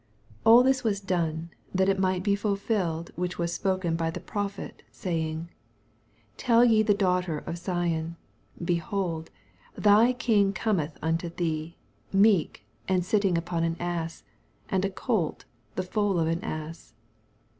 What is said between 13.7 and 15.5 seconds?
ass, and a colt